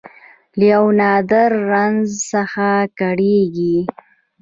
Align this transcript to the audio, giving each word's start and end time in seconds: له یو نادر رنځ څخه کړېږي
له 0.57 0.65
یو 0.73 0.85
نادر 0.99 1.49
رنځ 1.71 2.03
څخه 2.31 2.67
کړېږي 2.99 3.77